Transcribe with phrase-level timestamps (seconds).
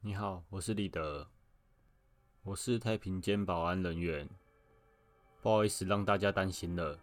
[0.00, 1.26] 你好，我是李德，
[2.44, 4.28] 我是太平间保安人员。
[5.42, 6.96] 不好意思让大家担心了，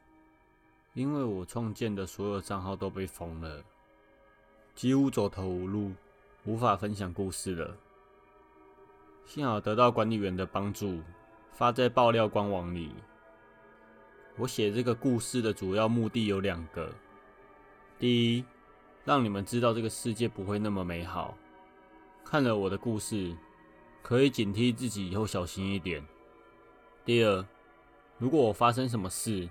[0.93, 3.61] 因为我创建的所有账号都被封了，
[4.73, 5.91] 几乎走投无路，
[6.45, 7.75] 无法分享故事了。
[9.25, 11.01] 幸好得到管理员的帮助，
[11.51, 12.93] 发在爆料官网里。
[14.37, 16.93] 我写这个故事的主要目的有两个：
[17.99, 18.45] 第一，
[19.03, 21.37] 让你们知道这个世界不会那么美好。
[22.27, 23.33] 看了我的故事，
[24.01, 26.03] 可以警惕自己以后小心一点。
[27.05, 27.45] 第二，
[28.17, 29.47] 如果我发生什么事，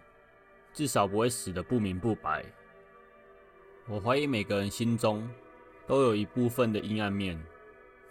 [0.73, 2.45] 至少不会死得不明不白。
[3.87, 5.27] 我怀疑每个人心中
[5.87, 7.41] 都有一部分的阴暗面，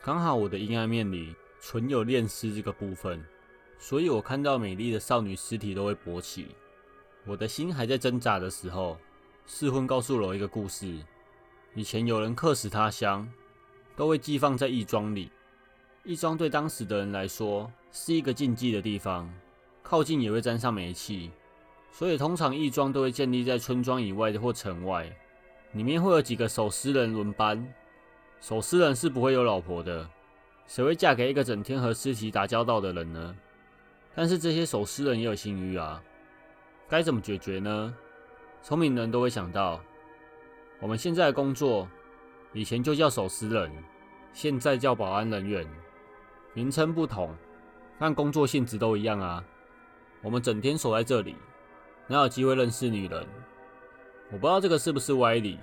[0.02, 3.22] 刚好我的阴暗面里存有恋尸这个部分，
[3.78, 6.56] 所以我看到美丽的少女尸体都会勃起。
[7.26, 8.98] 我的心还在挣扎的时候，
[9.46, 10.98] 试婚告诉了我一个故事：
[11.76, 13.30] 以前有人客死他乡。
[13.96, 15.32] 都会寄放在义庄里。
[16.04, 19.32] 义庄对当时的人来说是一个禁忌的地方，
[19.82, 21.32] 靠近也会沾上霉气，
[21.92, 25.10] 所以通常义庄都会建立在村庄以外的或城外。
[25.74, 27.66] 里面会有几个守尸人轮班。
[28.42, 30.10] 守尸人是不会有老婆的，
[30.68, 33.36] 谁会嫁给一个整天和尸体打交道的人呢？
[34.14, 36.04] 但是这些守尸人也有性欲啊，
[36.90, 37.96] 该怎么解决呢？
[38.62, 39.82] 聪明人都会想到，
[40.80, 41.88] 我们现在的工作。
[42.56, 43.72] 以前就叫守尸人，
[44.34, 45.66] 现在叫保安人员，
[46.54, 47.34] 名称不同，
[48.00, 49.44] 但工作性质都一样啊。
[50.22, 51.36] 我们整天守在这里，
[52.08, 53.26] 哪有机会认识女人？
[54.32, 55.60] 我不知道这个是不是歪理，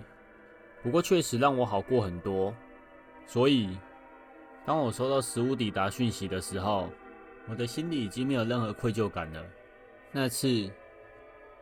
[0.83, 2.55] 不过确实让我好过很多。
[3.27, 3.77] 所以，
[4.65, 6.89] 当我收到食物抵达讯息的时候，
[7.49, 9.45] 我的心里已经没有任何愧疚感了。
[10.13, 10.71] 那次，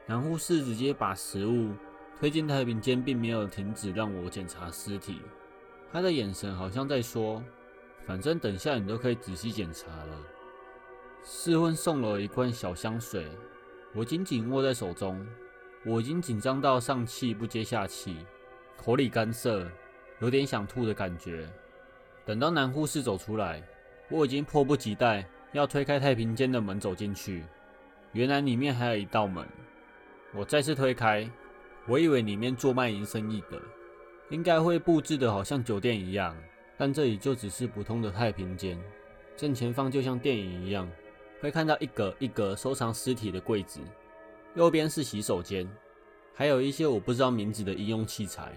[0.06, 1.72] 男护士直接把食物。
[2.20, 5.20] 推进太平间，并没有停止让我检查尸体。
[5.92, 7.42] 他的眼神好像在说
[8.06, 10.18] ：“反正等下你都可以仔细检查了。”
[11.24, 13.26] 试婚送了一罐小香水，
[13.94, 15.26] 我紧紧握在手中。
[15.84, 18.18] 我已经紧张到上气不接下气，
[18.76, 19.70] 口里干涩，
[20.20, 21.48] 有点想吐的感觉。
[22.24, 23.62] 等到男护士走出来，
[24.10, 27.44] 我已经迫不及待要推开太平间的门走进去。
[28.12, 29.46] 原来里面还有一道门。
[30.34, 31.28] 我再次推开。
[31.86, 33.58] 我以为里面做卖淫生意的，
[34.30, 36.36] 应该会布置的好像酒店一样，
[36.76, 38.78] 但这里就只是普通的太平间。
[39.36, 40.90] 正前方就像电影一样，
[41.40, 43.80] 会看到一格一格收藏尸体的柜子，
[44.54, 45.68] 右边是洗手间，
[46.34, 48.52] 还有一些我不知道名字的医用器材。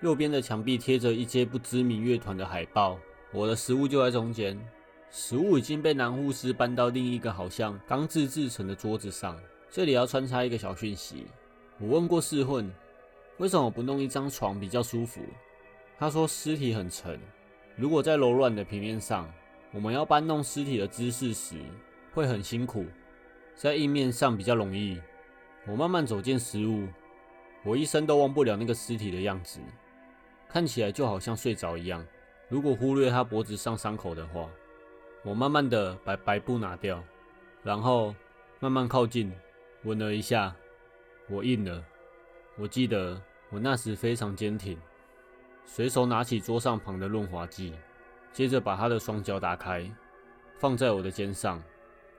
[0.00, 2.98] 右边的墙壁贴着一些不知名乐团的海报。
[3.32, 4.58] 我的食物就在中间，
[5.10, 9.38] 食物已经被男护士搬到另一个好像钢制制成的桌子上。
[9.68, 11.26] 这里要穿插一个小讯息。
[11.78, 12.70] 我问过试混，
[13.38, 15.20] 为什么不弄一张床比较舒服？
[15.98, 17.20] 他说尸体很沉，
[17.76, 19.30] 如果在柔软的平面上，
[19.72, 21.56] 我们要搬弄尸体的姿势时
[22.14, 22.86] 会很辛苦，
[23.54, 25.00] 在硬面上比较容易。
[25.66, 26.86] 我慢慢走进食物，
[27.64, 29.60] 我一生都忘不了那个尸体的样子，
[30.48, 32.06] 看起来就好像睡着一样。
[32.48, 34.48] 如果忽略他脖子上伤口的话，
[35.22, 37.02] 我慢慢的把白布拿掉，
[37.62, 38.14] 然后
[38.60, 39.32] 慢慢靠近，
[39.82, 40.54] 闻了一下。
[41.28, 41.84] 我硬了，
[42.58, 44.78] 我记得我那时非常坚挺，
[45.66, 47.74] 随手拿起桌上旁的润滑剂，
[48.32, 49.90] 接着把他的双脚打开，
[50.58, 51.62] 放在我的肩上。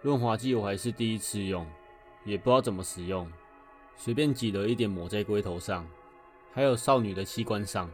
[0.03, 1.65] 润滑剂我还是第一次用，
[2.23, 3.27] 也不知道怎么使用，
[3.95, 5.87] 随便挤了一点抹在龟头上，
[6.53, 7.89] 还有少女的器官上，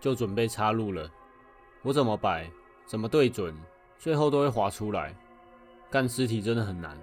[0.00, 1.10] 就准备插入了。
[1.82, 2.48] 我怎么摆，
[2.84, 3.52] 怎么对准，
[3.98, 5.12] 最后都会滑出来。
[5.90, 6.96] 干尸体真的很难，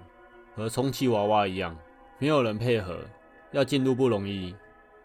[0.56, 1.76] 和充气娃娃一样，
[2.18, 2.98] 没有人配合。
[3.54, 4.52] 要进入不容易，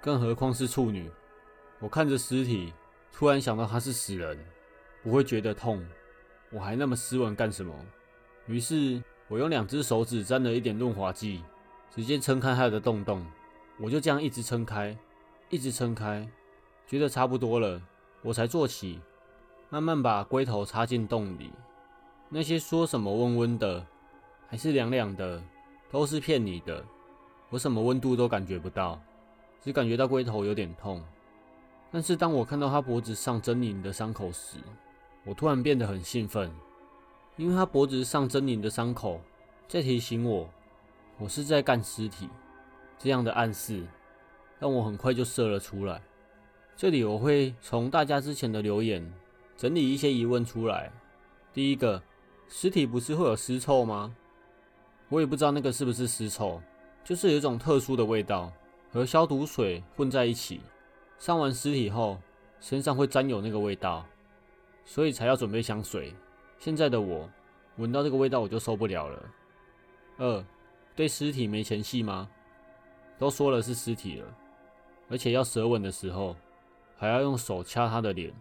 [0.02, 1.08] 更何况是处女。
[1.78, 2.74] 我看着尸体，
[3.12, 4.36] 突然想到他是死人，
[5.04, 5.86] 不会觉得痛。
[6.52, 7.72] 我还那么斯文干什么？
[8.48, 11.44] 于是，我用两只手指沾了一点润滑剂，
[11.92, 13.24] 直接撑开他的洞洞。
[13.80, 14.98] 我就这样一直撑开，
[15.50, 16.28] 一直撑开，
[16.88, 17.80] 觉得差不多了，
[18.24, 19.00] 我才坐起，
[19.70, 21.54] 慢慢把龟头插进洞里。
[22.30, 23.86] 那些说什么温温的，
[24.48, 25.40] 还是凉凉的，
[25.92, 26.84] 都是骗你的。
[27.50, 29.02] 我什么温度都感觉不到，
[29.62, 31.04] 只感觉到龟头有点痛。
[31.92, 34.58] 但是当我看到他脖子上狰狞的伤口时，
[35.24, 36.52] 我突然变得很兴奋，
[37.36, 39.20] 因为他脖子上狰狞的伤口
[39.68, 40.48] 在提醒我，
[41.18, 42.30] 我是在干尸体。
[43.00, 43.86] 这样的暗示
[44.60, 46.02] 让我很快就射了出来。
[46.76, 49.12] 这里我会从大家之前的留言
[49.58, 50.92] 整理一些疑问出来。
[51.54, 52.04] 第一个，
[52.48, 54.16] 尸体不是会有尸臭吗？
[55.08, 56.62] 我也不知道那个是不是尸臭。
[57.04, 58.52] 就是有一种特殊的味道，
[58.92, 60.62] 和消毒水混在一起，
[61.18, 62.18] 上完尸体后
[62.60, 64.06] 身上会沾有那个味道。
[64.86, 66.16] 所以才要准备香水。
[66.58, 67.30] 现在的我
[67.78, 69.24] 闻到这个味道我就受不了了。
[70.18, 70.44] 二，
[70.96, 72.28] 对尸体没前戏吗？
[73.20, 74.26] 都说了是尸体了，
[75.08, 76.36] 而且要舌吻的时候
[76.98, 78.34] 还要用手掐他的脸，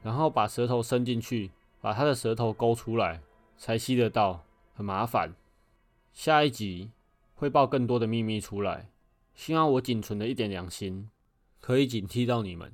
[0.00, 3.20] 然后把舌头伸进去，把他的舌头勾出来
[3.56, 4.44] 才吸得到，
[4.74, 5.34] 很麻烦。
[6.12, 6.92] 下一集
[7.34, 8.90] 会爆更多的秘密出来，
[9.34, 11.10] 希望我仅存的一点良心
[11.60, 12.72] 可以警惕到你们。